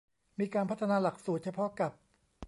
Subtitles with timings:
[0.39, 1.91] มีการพัฒนาหลักสูตรเฉพาะกับ